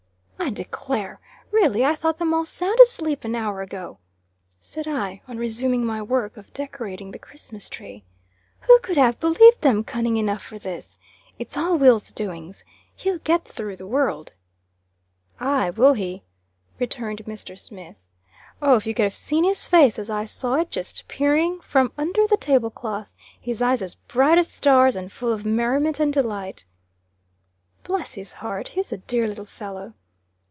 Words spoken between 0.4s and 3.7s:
"I declare! Really, I thought them all sound asleep an hour